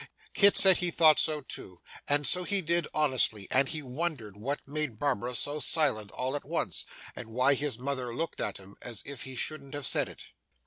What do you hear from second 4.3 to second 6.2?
what made Barbara so silent